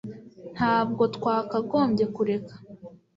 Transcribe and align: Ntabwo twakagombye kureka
Ntabwo 0.55 1.03
twakagombye 1.15 2.05
kureka 2.15 2.53